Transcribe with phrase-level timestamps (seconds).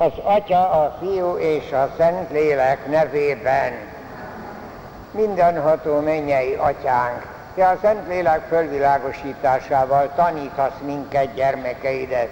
[0.00, 3.72] Az Atya, a Fiú és a Szent Lélek nevében.
[5.10, 12.28] Mindenható mennyei Atyánk, Te a Szent Lélek fölvilágosításával tanítasz minket, gyermekeidet.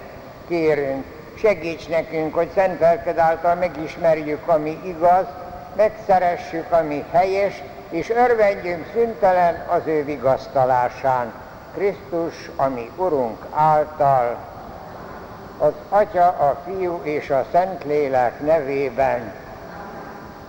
[0.47, 1.05] Kérünk,
[1.39, 5.25] segíts nekünk, hogy szent lelked által megismerjük, ami igaz,
[5.75, 11.33] megszeressük, ami helyes, és örvendjünk szüntelen az ő vigasztalásán.
[11.73, 14.37] Krisztus, ami Urunk által,
[15.57, 19.33] az Atya, a Fiú és a Szentlélek nevében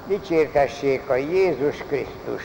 [0.07, 2.43] dicsértessék a Jézus Krisztus.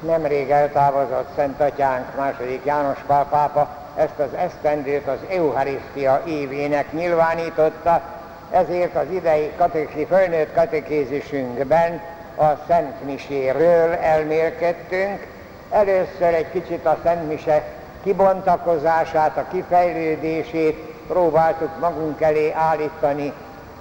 [0.00, 8.02] Nemrég eltávozott Szent Atyánk, második János Pál pápa ezt az esztendőt az Eucharisztia évének nyilvánította,
[8.50, 12.00] ezért az idei katekézi, fölnőtt katekézisünkben
[12.36, 15.26] a Szent Miséről elmélkedtünk.
[15.72, 17.62] Először egy kicsit a Szent Mise
[18.02, 20.76] kibontakozását, a kifejlődését
[21.08, 23.32] próbáltuk magunk elé állítani.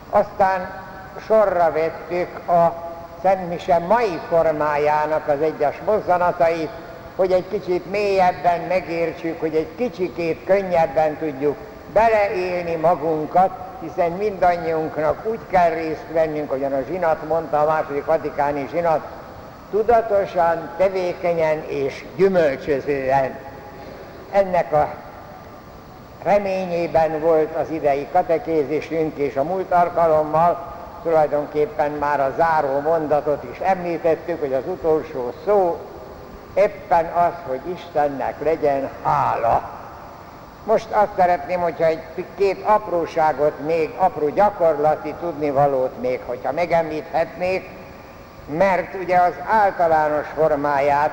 [0.10, 0.70] Aztán
[1.26, 2.74] sorra vettük a
[3.22, 6.70] Szent Mise mai formájának az egyes mozzanatait,
[7.16, 11.58] hogy egy kicsit mélyebben megértsük, hogy egy kicsikét könnyebben tudjuk
[11.94, 18.68] beleélni magunkat, hiszen mindannyiunknak úgy kell részt vennünk, ahogyan a zsinat mondta, a második vatikáni
[18.72, 19.06] zsinat,
[19.72, 23.36] tudatosan, tevékenyen és gyümölcsözően.
[24.32, 24.94] Ennek a
[26.24, 33.60] reményében volt az idei katekézisünk, és a múlt alkalommal tulajdonképpen már a záró mondatot is
[33.60, 35.80] említettük, hogy az utolsó szó
[36.54, 39.70] éppen az, hogy Istennek legyen hála.
[40.64, 42.02] Most azt szeretném, hogyha egy
[42.38, 47.70] két apróságot még, apró gyakorlati tudnivalót még, hogyha megemlíthetnék,
[48.58, 51.12] mert ugye az általános formáját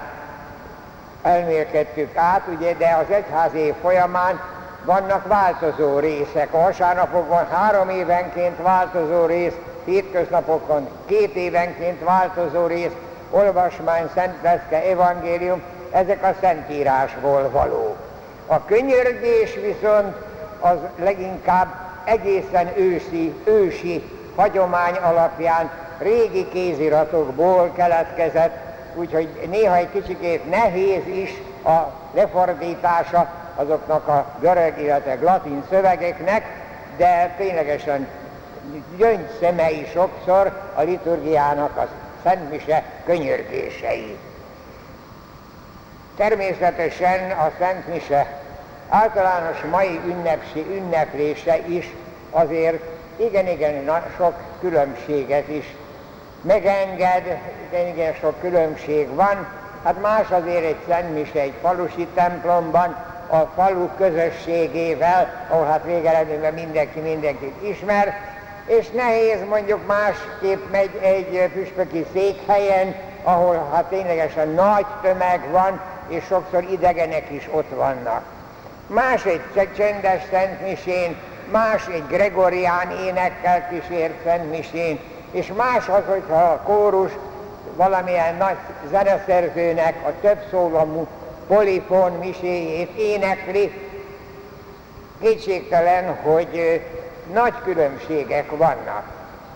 [1.22, 4.40] elmélkedtük át, ugye, de az egyház év folyamán
[4.84, 6.54] vannak változó részek.
[6.54, 9.54] A vasárnapokon három évenként változó rész,
[9.84, 12.92] hétköznapokon két évenként változó rész,
[13.30, 17.96] olvasmány, Szent Leszke, evangélium, ezek a Szentírásból valók.
[18.46, 20.16] A könyörgés viszont
[20.60, 21.74] az leginkább
[22.04, 24.02] egészen ősi, ősi
[24.36, 28.56] hagyomány alapján régi kéziratokból keletkezett,
[28.94, 31.30] úgyhogy néha egy kicsikét nehéz is
[31.64, 36.44] a lefordítása azoknak a görög, illetve latin szövegeknek,
[36.96, 38.08] de ténylegesen
[38.96, 41.88] gyöngyszemei sokszor a liturgiának az
[42.22, 44.18] Szentmise könyörgései.
[46.16, 48.40] Természetesen a Szent Mise
[48.88, 51.94] általános mai ünnepsi, ünneplése is
[52.30, 52.82] azért
[53.16, 55.74] igen-igen sok különbséget is
[56.42, 57.38] megenged,
[57.68, 59.46] igen-igen sok különbség van.
[59.84, 62.96] Hát más azért egy Szent Mise egy falusi templomban,
[63.30, 68.14] a falu közösségével, ahol hát végeredményben mindenki mindenkit ismer,
[68.66, 76.24] és nehéz mondjuk másképp megy egy püspöki székhelyen, ahol hát ténylegesen nagy tömeg van, és
[76.24, 78.22] sokszor idegenek is ott vannak.
[78.86, 81.16] Más egy csendes szentmisén,
[81.50, 84.98] más egy gregorián énekkel kísért szentmisén,
[85.30, 87.12] és más az, hogyha a kórus
[87.76, 88.56] valamilyen nagy
[88.90, 91.06] zeneszerzőnek a több szólamú
[91.46, 93.72] polifon miséjét énekli,
[95.20, 96.82] kétségtelen, hogy
[97.32, 99.02] nagy különbségek vannak.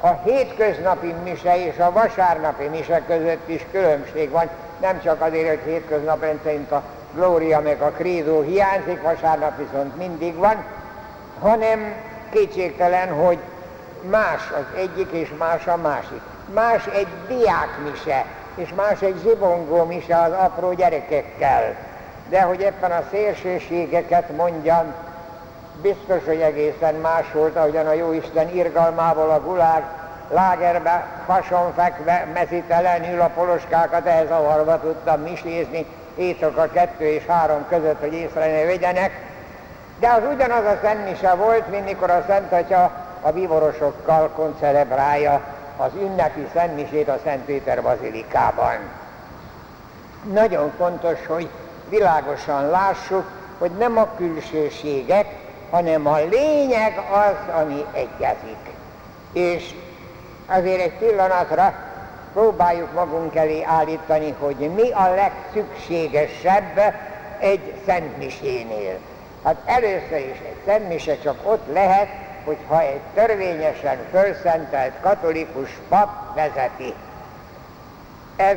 [0.01, 4.49] A hétköznapi mise és a vasárnapi mise között is különbség van,
[4.81, 6.83] nem csak azért, hogy hétköznap rendszerint a
[7.15, 10.65] Glória meg a Krédó hiányzik, vasárnap viszont mindig van,
[11.41, 11.95] hanem
[12.31, 13.39] kétségtelen, hogy
[14.11, 16.21] más az egyik és más a másik.
[16.55, 18.25] Más egy diákmise,
[18.55, 21.75] és más egy zsibongó mise az apró gyerekekkel.
[22.29, 24.95] De hogy éppen a szélsőségeket mondjam,
[25.83, 29.83] biztos, hogy egészen más volt, ahogyan a Jóisten irgalmából a gulág
[30.31, 31.07] lágerbe
[31.77, 35.87] fekve, mezitelenül a poloskákat ehhez avarva tudtam misézni,
[36.17, 39.11] éjszaka kettő és három között, hogy észre ne vegyenek.
[39.99, 42.91] De az ugyanaz a szentmise volt, mint mikor a Szent Atya
[43.23, 45.41] a bívorosokkal koncelebrálja
[45.77, 48.77] az ünnepi szentmisét a Szent Péter bazilikában.
[50.33, 51.49] Nagyon fontos, hogy
[51.89, 53.25] világosan lássuk,
[53.59, 55.27] hogy nem a külsőségek,
[55.71, 58.71] hanem a lényeg az, ami egyezik.
[59.33, 59.75] És
[60.47, 61.75] azért egy pillanatra
[62.33, 66.95] próbáljuk magunk elé állítani, hogy mi a legszükségesebb
[67.39, 68.99] egy szentmisénél.
[69.45, 72.09] Hát először is egy szentmise csak ott lehet,
[72.45, 76.95] hogyha egy törvényesen fölszentelt katolikus pap vezeti.
[78.37, 78.57] Ez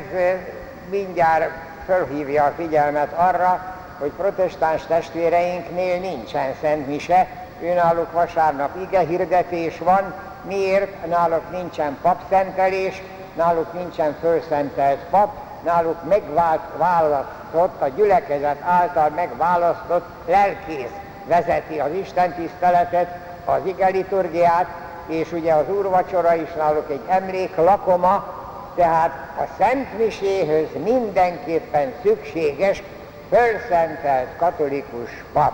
[0.90, 1.50] mindjárt
[1.84, 7.26] fölhívja a figyelmet arra, hogy protestáns testvéreinknél nincsen Szent Mise,
[7.60, 11.06] náluk vasárnap ige hirdetés van, miért?
[11.06, 13.02] Náluk nincsen papszentelés,
[13.34, 20.92] náluk nincsen fölszentelt pap, náluk megválasztott, a gyülekezet által megválasztott lelkész
[21.26, 23.08] vezeti az Isten tiszteletet,
[23.46, 24.66] az ige liturgiát,
[25.06, 28.24] és ugye az úrvacsora is náluk egy emlék lakoma,
[28.74, 32.82] tehát a Szent Miséhöz mindenképpen szükséges
[33.30, 35.52] fölszentelt katolikus pap.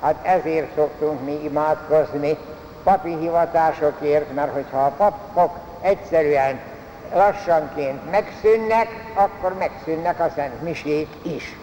[0.00, 2.36] Hát ezért szoktunk mi imádkozni
[2.82, 6.60] papi hivatásokért, mert hogyha a papok egyszerűen
[7.14, 11.56] lassanként megszűnnek, akkor megszűnnek a Szent Misék is.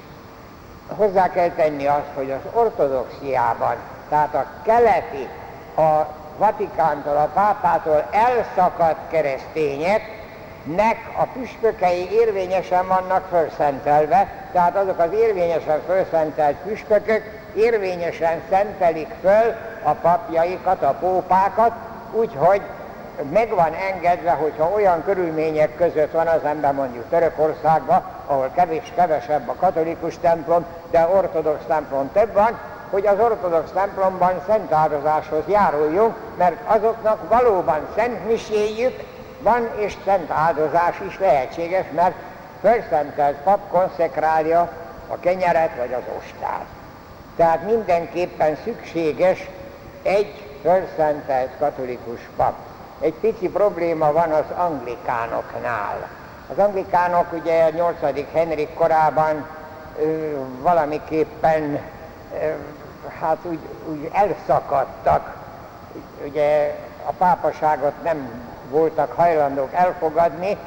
[0.87, 3.75] Hozzá kell tenni azt, hogy az ortodoxiában,
[4.09, 5.27] tehát a keleti,
[5.75, 15.81] a Vatikántól, a pápától elszakadt keresztényeknek a püspökei érvényesen vannak felszentelve, tehát azok az érvényesen
[15.87, 17.23] felszentelt püspökök
[17.55, 21.71] érvényesen szentelik föl a papjaikat, a pópákat,
[22.11, 22.61] úgyhogy
[23.31, 29.49] meg van engedve, hogyha olyan körülmények között van az ember mondjuk Törökországban, ahol kevés, kevesebb
[29.49, 32.59] a katolikus templom, de ortodox templom több van,
[32.93, 39.03] hogy az ortodox templomban szent áldozáshoz járuljunk, mert azoknak valóban szent miséjük
[39.41, 42.15] van, és szent áldozás is lehetséges, mert
[42.61, 44.71] felszentelt pap konszekrálja
[45.07, 46.65] a kenyeret vagy az ostát.
[47.35, 49.49] Tehát mindenképpen szükséges
[50.03, 52.53] egy felszentelt katolikus pap.
[52.99, 56.07] Egy pici probléma van az anglikánoknál.
[56.51, 57.95] Az anglikánok ugye 8.
[58.33, 59.45] Henrik korában
[59.99, 60.31] ö,
[60.61, 61.79] valamiképpen
[63.23, 65.35] hát úgy, úgy elszakadtak.
[66.27, 66.75] Ugye
[67.05, 68.29] a pápaságot nem
[68.69, 70.57] voltak hajlandók elfogadni,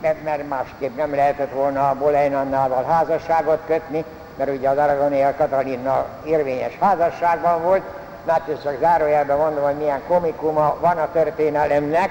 [0.00, 4.04] mert másképp nem lehetett volna a Bolejnannával házasságot kötni,
[4.36, 7.82] mert ugye az Aragonia Katalina érvényes házasságban volt,
[8.26, 12.10] hát csak zárójelben mondom, hogy milyen komikuma van a történelemnek,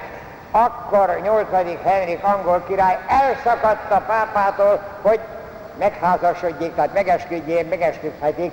[0.50, 1.46] akkor 8.
[1.84, 5.20] Henrik angol király elszakadt a pápától, hogy
[5.78, 8.52] megházasodjék, tehát megesküdjék, megesküdhetik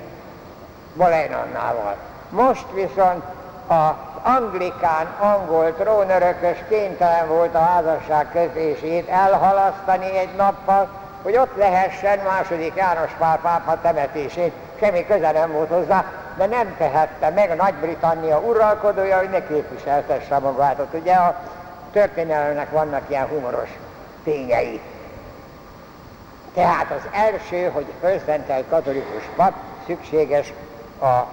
[0.95, 1.95] Bolejnannával.
[2.29, 3.23] Most viszont
[3.67, 3.91] az
[4.23, 10.87] anglikán angol trónörökös kénytelen volt a házasság közését elhalasztani egy nappal,
[11.21, 14.53] hogy ott lehessen második János Pál pápa temetését.
[14.79, 16.05] Semmi köze nem volt hozzá,
[16.37, 20.79] de nem tehette meg Nagy-Britannia uralkodója, hogy ne képviseltesse magát.
[20.79, 21.35] Ott ugye a
[21.91, 23.69] történelemnek vannak ilyen humoros
[24.23, 24.81] tényei.
[26.53, 29.53] Tehát az első, hogy fölszentelt katolikus pap,
[29.85, 30.53] szükséges
[30.99, 31.27] a,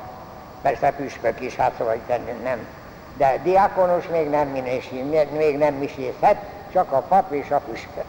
[0.62, 1.96] persze püspök is, hát szóval
[2.42, 2.66] nem,
[3.16, 6.36] de diákonus még nem, minősít, még nem misészhet,
[6.72, 8.04] csak a pap és a püspök.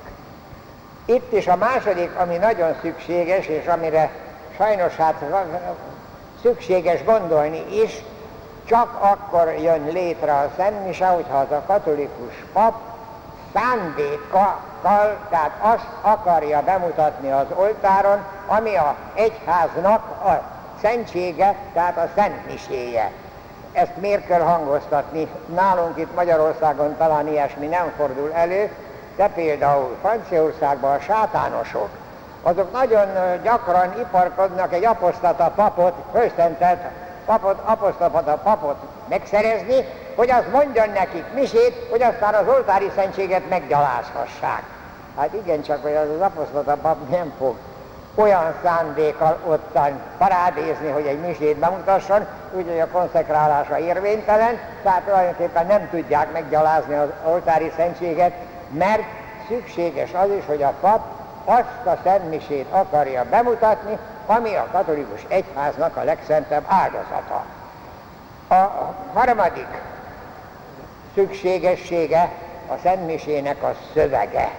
[1.06, 4.12] Itt is a második, ami nagyon szükséges, és amire
[4.58, 5.16] sajnos hát
[6.42, 8.04] szükséges gondolni is,
[8.66, 12.76] csak akkor jön létre a Szent Mise, hogyha az a katolikus pap
[13.54, 14.60] szándékkal,
[15.30, 20.53] tehát azt akarja bemutatni az oltáron, ami a egyháznak a
[20.84, 23.12] szentsége, tehát a Szent Miséje.
[23.72, 25.28] Ezt miért kell hangoztatni?
[25.54, 28.70] Nálunk itt Magyarországon talán ilyesmi nem fordul elő,
[29.16, 31.90] de például Franciaországban a sátánosok,
[32.42, 33.08] azok nagyon
[33.44, 36.82] gyakran iparkodnak egy apostata papot, főszentelt
[37.26, 39.86] papot, apostata papot megszerezni,
[40.16, 44.64] hogy az mondjon nekik misét, hogy aztán az oltári szentséget meggyalázhassák.
[45.18, 47.56] Hát igen, csak hogy az, az apostata pap nem fog
[48.16, 55.90] olyan szándékkal ottan parádézni, hogy egy misét bemutasson, úgyhogy a konszekrálása érvénytelen, tehát tulajdonképpen nem
[55.90, 58.34] tudják meggyalázni az oltári szentséget,
[58.70, 59.04] mert
[59.48, 61.02] szükséges az is, hogy a pap
[61.46, 67.46] azt a szentmisét akarja bemutatni, ami a katolikus egyháznak a legszentebb áldozata.
[68.48, 69.82] A harmadik
[71.14, 72.30] szükségessége
[72.68, 74.52] a szentmisének a szövege.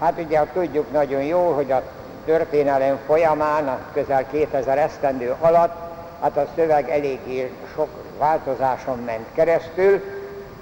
[0.00, 1.82] Hát ugye tudjuk nagyon jó, hogy a
[2.24, 5.74] történelem folyamán, a közel 2000 esztendő alatt,
[6.20, 7.88] hát a szöveg eléggé sok
[8.18, 10.02] változáson ment keresztül,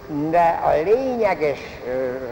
[0.06, 1.60] de a lényeges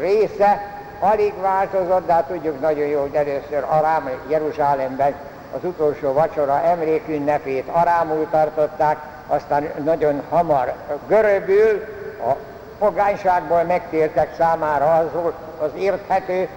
[0.01, 5.15] része alig változott, de hát tudjuk nagyon jó, hogy először Arám Jeruzsálemben
[5.57, 10.73] az utolsó vacsora emlékünnepét arámul tartották, aztán nagyon hamar
[11.09, 11.85] göröbül,
[12.29, 12.33] a
[12.79, 16.49] fogányságból megtértek számára az, az érthető,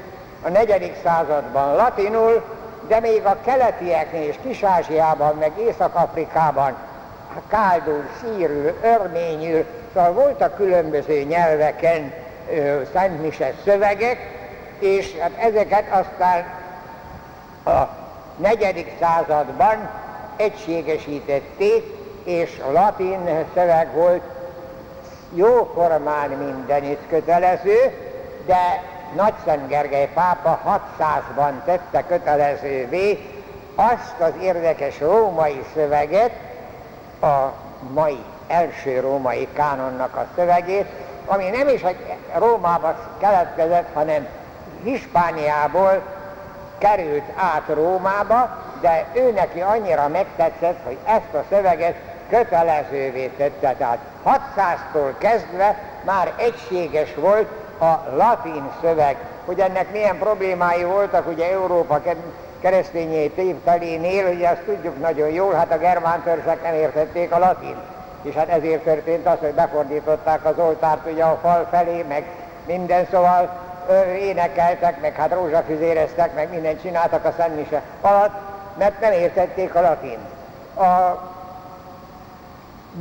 [0.41, 2.43] a negyedik században latinul,
[2.87, 6.75] de még a keletieknél és Kis-Ázsiában, meg Észak-Afrikában
[7.47, 12.13] káldul, szírül, örményül, szóval voltak különböző nyelveken
[12.93, 14.17] szentmise szövegek,
[14.79, 16.45] és hát ezeket aztán
[17.65, 17.89] a
[18.35, 19.89] negyedik században
[20.35, 21.83] egységesítették,
[22.23, 23.19] és a latin
[23.53, 24.21] szöveg volt
[25.33, 27.97] jóformán mindenütt kötelező,
[28.45, 28.83] de
[29.15, 30.59] Nagyszent Gergely pápa
[30.99, 33.19] 600-ban tette kötelezővé
[33.75, 36.31] azt az érdekes római szöveget,
[37.21, 37.53] a
[37.93, 40.85] mai első római kánonnak a szövegét,
[41.25, 44.27] ami nem is egy Rómába keletkezett, hanem
[44.83, 46.01] Hispániából
[46.77, 51.95] került át Rómába, de ő neki annyira megtetszett, hogy ezt a szöveget
[52.29, 53.73] kötelezővé tette.
[53.73, 57.47] Tehát 600-tól kezdve már egységes volt
[57.81, 59.17] a latin szöveg.
[59.45, 62.01] Hogy ennek milyen problémái voltak, ugye Európa
[62.61, 67.75] keresztényei tévtelénél, ugye azt tudjuk nagyon jól, hát a germán törzsek nem értették a latin.
[68.21, 72.25] És hát ezért történt az, hogy befordították az oltárt ugye a fal felé, meg
[72.65, 73.49] minden, szóval
[73.89, 78.33] ö, énekeltek, meg hát rózsafüzéreztek, meg mindent csináltak a Szentmise alatt,
[78.77, 80.17] mert nem értették a latin.
[80.75, 81.19] A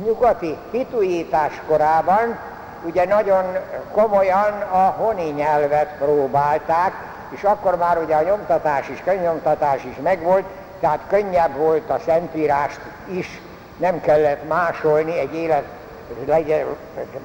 [0.03, 2.37] nyugati hituítás korában
[2.81, 3.57] ugye nagyon
[3.91, 6.93] komolyan a honi nyelvet próbálták,
[7.29, 10.45] és akkor már ugye a nyomtatás is, könyvnyomtatás is megvolt,
[10.79, 13.41] tehát könnyebb volt a Szentírást is,
[13.77, 15.63] nem kellett másolni, egy élet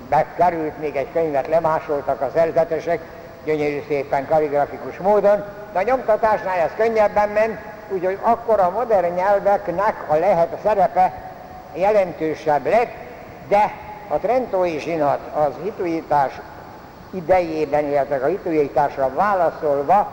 [0.08, 3.00] bekerült még egy könyvet, lemásoltak a szerzetesek,
[3.44, 7.58] gyönyörű szépen kaligrafikus módon, de a nyomtatásnál ez könnyebben ment,
[7.88, 11.12] úgyhogy akkor a modern nyelveknek a lehet a szerepe
[11.74, 12.92] jelentősebb lett,
[13.48, 13.72] de
[14.08, 16.40] a Trentói zsinat az hituítás
[17.10, 20.12] idejében, illetve a hituításra válaszolva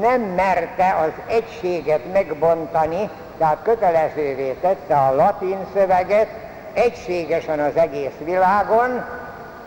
[0.00, 6.28] nem merte az egységet megbontani, tehát kötelezővé tette a latin szöveget
[6.72, 9.04] egységesen az egész világon,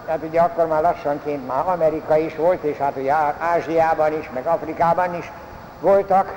[0.06, 4.46] tehát ugye akkor már lassanként már Amerika is volt, és hát ugye Ázsiában is, meg
[4.46, 5.32] Afrikában is
[5.80, 6.34] voltak,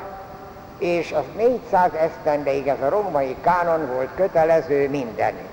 [0.79, 5.48] és az 400 esztendeig ez a római kánon volt kötelező mindenütt.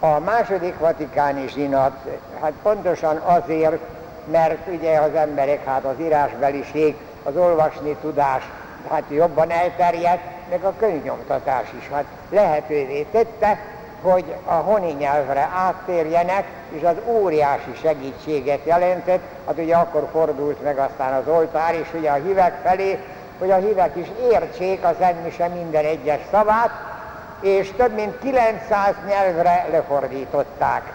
[0.00, 1.96] A második vatikáni zsinat,
[2.40, 3.82] hát pontosan azért,
[4.24, 8.50] mert ugye az emberek, hát az írásbeliség, az olvasni tudás,
[8.90, 13.58] hát jobban elterjedt, meg a könyvnyomtatás is, hát lehetővé tette,
[14.00, 20.78] hogy a honi nyelvre áttérjenek, és az óriási segítséget jelentett, hát ugye akkor fordult meg
[20.78, 22.98] aztán az oltár, és ugye a hívek felé,
[23.38, 26.70] hogy a hívek is értsék az ennise minden egyes szavát,
[27.40, 30.92] és több mint 900 nyelvre lefordították.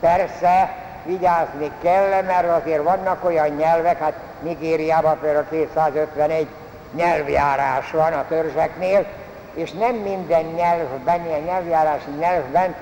[0.00, 6.46] Persze vigyázni kell, mert azért vannak olyan nyelvek, hát Nigériában például 251
[6.94, 9.06] nyelvjárás van a törzseknél,
[9.54, 12.74] és nem minden nyelvben, ilyen nyelvjárási nyelvben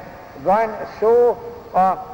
[0.43, 1.39] van szó
[1.75, 2.09] a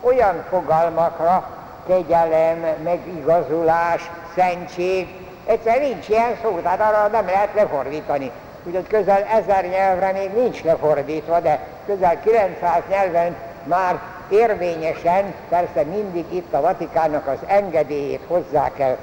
[0.00, 1.48] olyan fogalmakra,
[1.86, 5.08] kegyelem, megigazulás, szentség,
[5.46, 8.30] egyszer nincs ilyen szó, tehát arra nem lehet lefordítani
[8.66, 16.24] úgyhogy közel ezer nyelvre még nincs lefordítva, de közel 900 nyelven már érvényesen, persze mindig
[16.32, 18.96] itt a Vatikánnak az engedélyét hozzá kell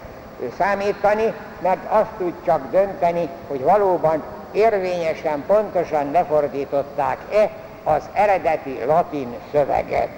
[0.58, 7.50] számítani, mert azt tud csak dönteni, hogy valóban érvényesen, pontosan lefordították-e
[7.84, 10.10] az eredeti latin szöveget.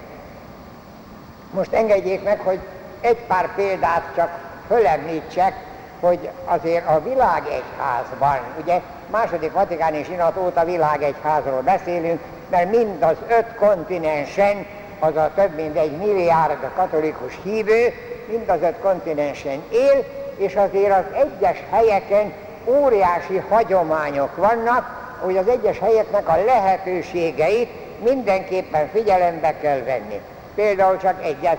[1.52, 2.60] Most engedjék meg, hogy
[3.02, 5.54] egy pár példát csak fölemlítsek,
[6.00, 8.82] hogy azért a világegyházban, ugye
[9.14, 14.66] második vatikáni zsinat óta világegyházról beszélünk, mert mind az öt kontinensen,
[15.00, 17.94] az a több mint egy milliárd katolikus hívő,
[18.28, 20.04] mind az öt kontinensen él,
[20.38, 22.34] és azért az egyes helyeken
[22.66, 27.70] óriási hagyományok vannak, hogy az egyes helyeknek a lehetőségeit
[28.04, 30.22] mindenképpen figyelembe kell venni.
[30.56, 31.58] Például csak egyet.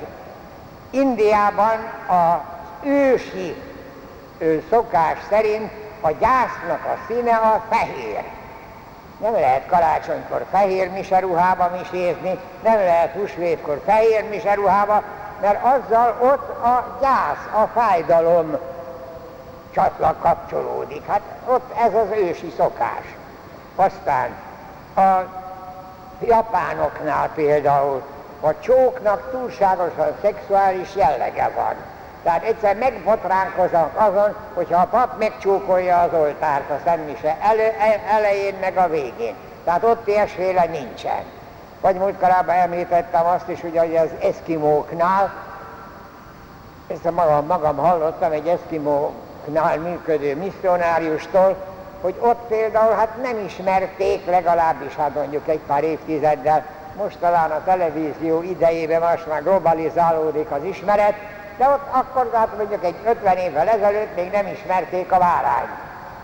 [0.90, 3.54] Indiában az ősi
[4.70, 5.70] szokás szerint
[6.04, 8.22] a gyásznak a színe a fehér.
[9.16, 15.02] Nem lehet karácsonykor fehér miseruhába misézni, nem lehet húsvétkor fehér miseruhába,
[15.40, 18.56] mert azzal ott a gyász, a fájdalom
[19.74, 21.06] csatla kapcsolódik.
[21.06, 23.04] Hát ott ez az ősi szokás.
[23.76, 24.36] Aztán
[24.96, 25.28] a
[26.20, 28.02] japánoknál például
[28.40, 31.74] a csóknak túlságosan szexuális jellege van.
[32.24, 37.72] Tehát egyszer megbotránkoznak azon, hogyha a pap megcsókolja az oltárt a szentmise elő,
[38.10, 39.34] elején meg a végén.
[39.64, 41.22] Tehát ott ilyesféle nincsen.
[41.80, 45.32] Vagy múltkorában említettem azt is, hogy az eszkimóknál,
[46.86, 51.56] ezt magam, magam hallottam egy eszkimóknál működő misszionáriustól,
[52.00, 56.64] hogy ott például hát nem ismerték, legalábbis hát mondjuk egy pár évtizeddel,
[56.96, 61.14] most talán a televízió idejében most már globalizálódik az ismeret,
[61.56, 65.68] de ott akkor, hát mondjuk egy 50 évvel ezelőtt még nem ismerték a várányt.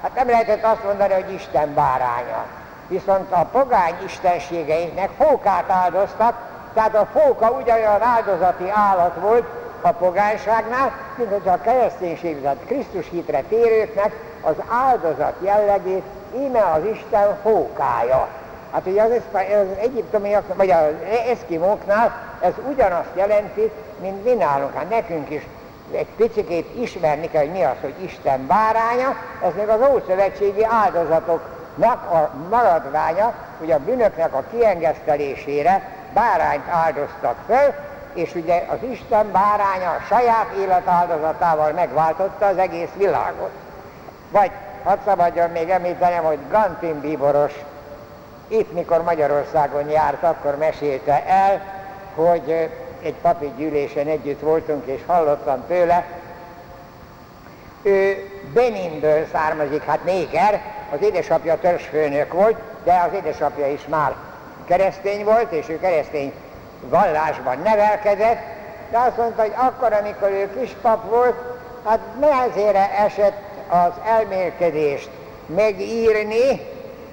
[0.02, 2.44] hát nem lehetett azt mondani, hogy Isten báránya.
[2.88, 6.34] Viszont a pogány istenségeinknek fókát áldoztak,
[6.74, 9.44] tehát a fóka ugyanolyan áldozati állat volt
[9.80, 16.04] a pogányságnál, mint hogyha a kereszténység, tehát Krisztus hitre térőknek az áldozat jellegét
[16.36, 18.28] íme az Isten fókája.
[18.72, 20.92] Hát ugye az, az egyiptomiak, vagy az
[21.30, 24.74] eszkimóknál ez ugyanazt jelenti, mint mi nálunk.
[24.74, 25.46] Hát nekünk is
[25.92, 32.12] egy picit ismerni kell, hogy mi az, hogy Isten báránya, ez még az ószövetségi áldozatoknak
[32.12, 37.74] a maradványa, hogy a bűnöknek a kiengesztelésére bárányt áldoztak fel,
[38.14, 43.50] és ugye az Isten báránya a saját életáldozatával megváltotta az egész világot.
[44.30, 44.50] Vagy
[44.84, 47.52] hadd szabadjon még említenem, hogy Gantin bíboros
[48.50, 51.60] itt, mikor Magyarországon járt, akkor mesélte el,
[52.14, 52.70] hogy
[53.02, 56.04] egy papi gyűlésen együtt voltunk, és hallottam tőle,
[57.82, 60.60] ő Beninből származik, hát néger,
[60.92, 64.14] az édesapja törzsfőnök volt, de az édesapja is már
[64.64, 66.32] keresztény volt, és ő keresztény
[66.80, 68.38] vallásban nevelkedett,
[68.90, 71.34] de azt mondta, hogy akkor, amikor ő kispap volt,
[71.84, 75.10] hát nehezére esett az elmélkedést
[75.46, 76.60] megírni,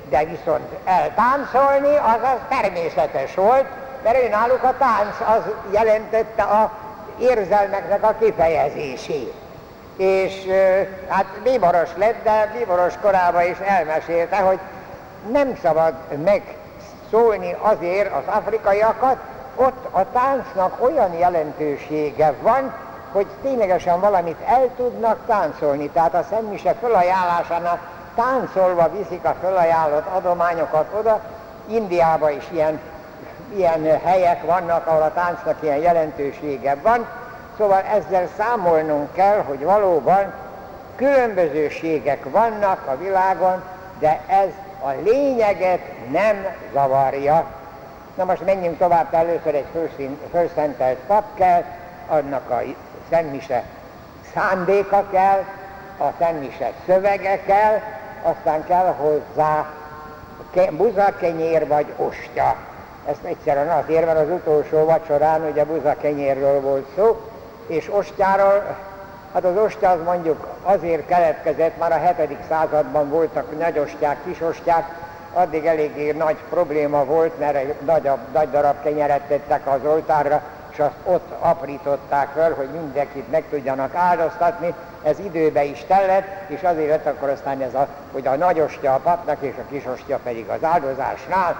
[0.10, 3.66] de viszont eltáncolni, az az természetes volt,
[4.04, 6.72] mert ő náluk a tánc az jelentette a
[7.20, 9.34] érzelmeknek a kifejezését.
[9.98, 10.34] És
[11.08, 14.60] hát bíboros lett, de bíboros korában is elmesélte, hogy
[15.32, 19.18] nem szabad megszólni azért az afrikaiakat,
[19.56, 22.74] ott a táncnak olyan jelentősége van,
[23.12, 25.90] hogy ténylegesen valamit el tudnak táncolni.
[25.90, 27.80] Tehát a szemmise felajánlásánál
[28.18, 31.22] táncolva viszik a felajánlott adományokat oda.
[31.68, 32.80] Indiában is ilyen,
[33.56, 37.08] ilyen helyek vannak, ahol a táncnak ilyen jelentősége van.
[37.58, 40.34] Szóval ezzel számolnunk kell, hogy valóban
[40.96, 43.64] különbözőségek vannak a világon,
[44.00, 44.50] de ez
[44.84, 47.46] a lényeget nem zavarja.
[48.16, 49.68] Na most menjünk tovább, először egy
[50.32, 51.64] fölszentelt pap kell,
[52.08, 52.62] annak a
[53.10, 53.64] szentmise
[54.34, 55.44] szándéka kell,
[55.98, 57.82] a szentmise szövege kell,
[58.28, 59.66] aztán kell hozzá
[60.72, 62.56] buzakenyér vagy ostya.
[63.06, 67.22] Ezt egyszerűen azért, mert az utolsó vacsorán ugye buzakenyérről volt szó,
[67.68, 68.78] és ostyáról,
[69.34, 72.38] hát az ostya az mondjuk azért keletkezett, már a 7.
[72.50, 74.86] században voltak nagy ostyák, kis ostyák,
[75.34, 80.42] addig eléggé nagy probléma volt, mert egy nagy, nagy darab kenyeret tettek az oltárra,
[80.78, 86.64] és azt ott aprították fel, hogy mindenkit meg tudjanak áldoztatni, ez időbe is tellett, és
[86.64, 89.86] azért lett akkor aztán ez a, hogy a nagy ostya a papnak, és a kis
[89.86, 91.56] ostya pedig az áldozásnál,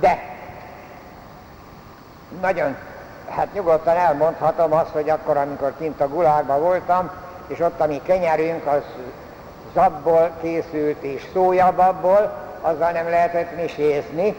[0.00, 0.18] de
[2.40, 2.76] nagyon,
[3.28, 7.10] hát nyugodtan elmondhatom azt, hogy akkor, amikor kint a gulágban voltam,
[7.46, 8.82] és ott a mi kenyerünk az
[9.74, 14.36] zabból készült és szójababból, azzal nem lehetett misézni,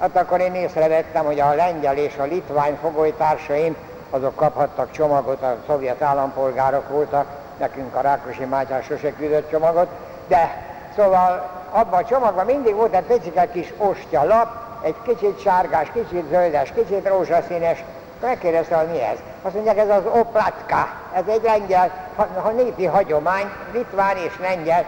[0.00, 3.76] Hát akkor én észrevettem, hogy a lengyel és a litvány fogolytársaim,
[4.10, 7.26] azok kaphattak csomagot, a szovjet állampolgárok voltak,
[7.58, 9.88] nekünk a Rákosi Mátyás sose küldött csomagot,
[10.28, 10.62] de
[10.96, 14.48] szóval abban a csomagban mindig volt egy picike kis ostya lap,
[14.82, 17.84] egy kicsit sárgás, kicsit zöldes, kicsit rózsaszínes,
[18.20, 19.18] megkérdezte, hogy mi ez.
[19.42, 24.84] Azt mondják, ez az oplatka, ez egy lengyel, ha, ha népi hagyomány, litván és lengyel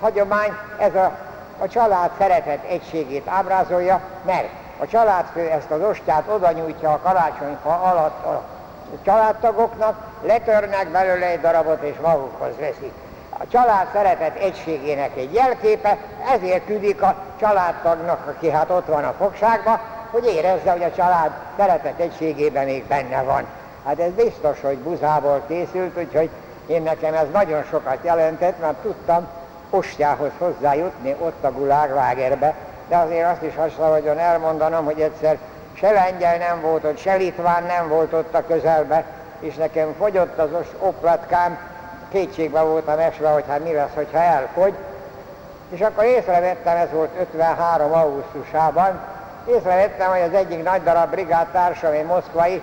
[0.00, 1.23] hagyomány, ez a
[1.58, 7.80] a család szeretet egységét ábrázolja, mert a családfő ezt az ostját oda nyújtja a karácsonyfa
[7.82, 8.42] alatt a
[9.04, 12.92] családtagoknak, letörnek belőle egy darabot és magukhoz veszik.
[13.38, 15.98] A család szeretet egységének egy jelképe,
[16.32, 19.78] ezért tűnik a családtagnak, aki hát ott van a fogságban,
[20.10, 23.46] hogy érezze, hogy a család szeretet egységében még benne van.
[23.84, 26.30] Hát ez biztos, hogy buzából készült, úgyhogy
[26.66, 29.26] én nekem ez nagyon sokat jelentett, mert tudtam,
[29.74, 32.54] postjához hozzájutni ott a guláglágerbe,
[32.88, 35.38] de azért azt is hasonlóan elmondanom, hogy egyszer
[35.72, 39.04] se lengyel nem volt ott, se litván nem volt ott a közelbe,
[39.40, 41.58] és nekem fogyott az oplatkám,
[42.08, 44.74] kétségbe voltam esve, hogy hát mi lesz, hogyha elfogy,
[45.70, 47.92] és akkor észrevettem, ez volt 53.
[47.92, 49.00] augusztusában,
[49.46, 52.62] észrevettem, hogy az egyik nagy darab brigádtársam, egy moszkvai,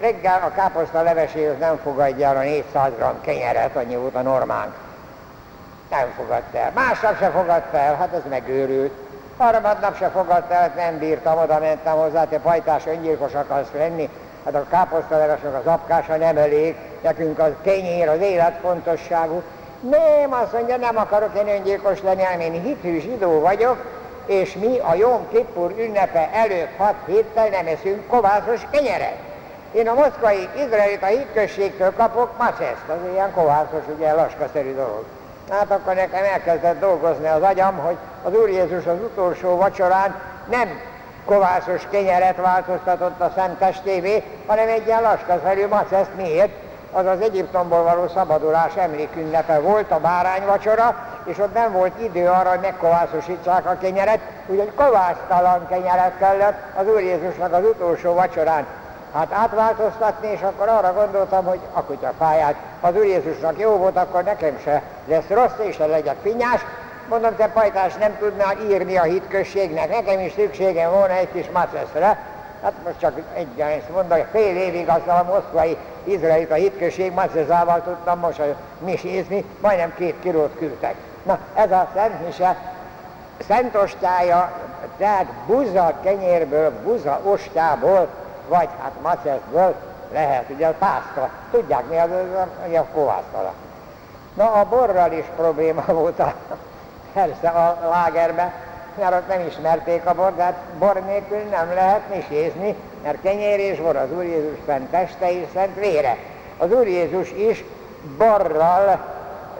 [0.00, 4.74] reggel a káposzta leveséhez nem fogadja el a 400 g kenyeret, annyi volt a normánk
[5.90, 6.72] nem fogadta el.
[6.74, 8.92] Másnap se fogadta el, hát ez megőrült.
[9.36, 14.08] Harmadnap se fogadta el, nem bírtam, oda mentem hozzá, te pajtás öngyilkos akarsz lenni,
[14.44, 19.42] hát a káposztalevesnek az apkása nem elég, nekünk az kenyér, az életfontosságú.
[19.80, 23.84] Nem, azt mondja, nem akarok én öngyilkos lenni, hanem én hitű zsidó vagyok,
[24.26, 29.16] és mi a Jom Kippur ünnepe előtt hat héttel nem eszünk kovászos kenyeret.
[29.72, 35.04] Én a moszkvai izraelita hitközségtől kapok macseszt, az ilyen kovászos, ugye laskaszerű dolog.
[35.50, 40.14] Hát akkor nekem elkezdett dolgozni az agyam, hogy az Úr Jézus az utolsó vacsorán
[40.50, 40.80] nem
[41.24, 46.14] kovászos kenyeret változtatott a szent testévé, hanem egy ilyen laskaszerű maceszt.
[46.16, 46.50] Miért?
[46.92, 52.48] Az az Egyiptomból való szabadulás emlékünnepe volt, a bárányvacsora, és ott nem volt idő arra,
[52.48, 58.66] hogy megkovászosítsák a kenyeret, úgyhogy kovásztalan kenyeret kellett az Úr Jézusnak az utolsó vacsorán
[59.14, 63.96] hát átváltoztatni, és akkor arra gondoltam, hogy a kutya fáját, az Úr Jézusnak jó volt,
[63.96, 66.60] akkor nekem se lesz rossz, és se legyek pinyás.
[67.08, 72.18] Mondom, te pajtás nem tudnál írni a hitközségnek, nekem is szükségem volna egy kis maceszre.
[72.62, 78.18] Hát most csak egyenest mondom, fél évig azt a moszkvai izraelit a hitközség macezával tudtam
[78.18, 78.42] most
[78.78, 80.94] misézni, majdnem két kilót küldtek.
[81.22, 82.56] Na, ez a Szent Mise,
[83.48, 84.52] Szent ostája,
[84.98, 88.08] tehát buza kenyérből, buza ostából
[88.48, 89.74] vagy hát maceszből
[90.12, 91.30] lehet, ugye a pászta.
[91.50, 92.10] Tudják mi az,
[92.66, 93.52] az a kovásztala.
[94.34, 96.34] Na a borral is probléma volt a,
[97.12, 98.52] persze a lágerbe,
[98.98, 103.58] mert ott nem ismerték a bor, de hát bor nélkül nem lehet misézni, mert kenyér
[103.58, 106.16] és bor az Úr Jézus szent teste és szent vére.
[106.58, 107.64] Az Úr Jézus is
[108.18, 108.98] borral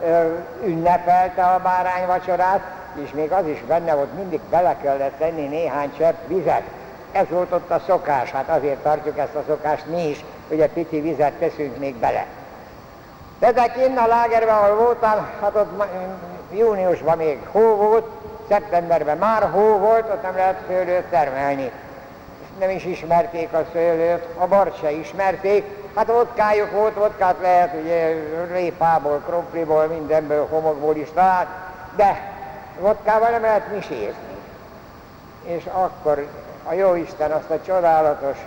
[0.05, 0.33] ö,
[0.63, 2.61] ünnepelte a bárányvacsorát,
[3.03, 6.63] és még az is benne volt, mindig bele kellett tenni néhány csepp vizet.
[7.11, 10.69] Ez volt ott a szokás, hát azért tartjuk ezt a szokást mi is, hogy egy
[10.69, 12.25] pici vizet teszünk még bele.
[13.39, 15.83] De de kinn a lágerben, ahol voltam, hát ott
[16.51, 18.05] júniusban még hó volt,
[18.47, 21.71] szeptemberben már hó volt, ott nem lehet szőlőt termelni.
[22.59, 28.15] Nem is ismerték a szőlőt, a bort se ismerték, hát vodkájuk volt, vodkát lehet ugye
[28.51, 31.47] répából, krompliból, mindenből, homokból is talált,
[31.95, 32.33] de
[32.79, 34.37] vodkával nem lehet misézni.
[35.43, 36.27] És akkor
[36.69, 38.37] a jó Isten azt a csodálatos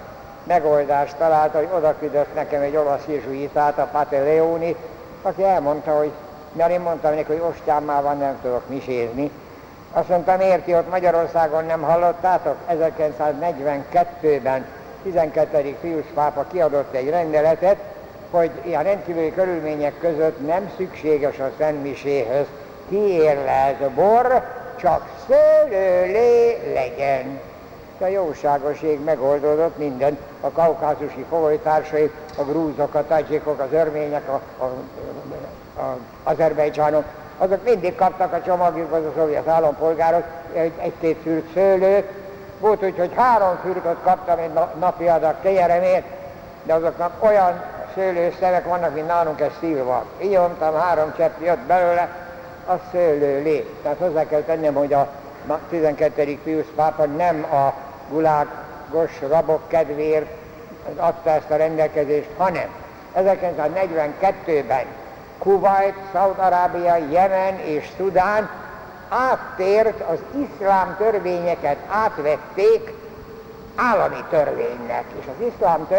[0.45, 4.77] megoldást találta, hogy oda küldött nekem egy olasz jezsuitát, a Pate Leoni,
[5.23, 6.11] aki elmondta, hogy
[6.53, 9.31] mert én mondtam neki, hogy ostyámmal van, nem tudok misézni.
[9.93, 12.57] Azt mondta, miért ti ott Magyarországon nem hallottátok?
[12.71, 14.67] 1942-ben
[15.03, 15.77] 12.
[15.81, 17.77] Pius pápa kiadott egy rendeletet,
[18.31, 22.47] hogy ilyen rendkívüli körülmények között nem szükséges a szentmiséhez
[22.89, 24.43] kiérlelt bor,
[24.77, 27.41] csak szőlőlé legyen
[28.03, 34.65] a jóságoség megoldódott minden, a kaukázusi fogolytársai, a grúzok, a tajcsikok, az örmények, a, a,
[35.81, 37.05] a azerbejcsánok,
[37.39, 40.25] azok mindig kaptak a csomagjukhoz a szovjet állampolgárok
[40.79, 42.11] egy-két fürk szőlőt.
[42.61, 46.07] Volt úgy, hogy három fürköt kaptam egy napi adag kenyeremért,
[46.63, 50.05] de azoknak olyan szőlőszevek vannak, mint nálunk ez szilva.
[50.23, 50.39] Így
[50.79, 52.09] három csepp jött belőle,
[52.67, 53.67] a szőlőlé.
[53.83, 55.09] Tehát hozzá kell tennem, hogy a
[55.69, 56.39] 12.
[56.45, 57.75] Pius pápa nem a
[58.13, 60.31] gulágos rabok kedvéért
[60.97, 62.69] adta ezt a rendelkezést, hanem
[63.17, 64.85] 1942-ben
[65.39, 68.49] Kuwait, Szaud-Arábia, Jemen és Szudán
[69.09, 72.93] áttért az iszlám törvényeket, átvették
[73.75, 75.91] állami törvénynek, és az iszlám törvény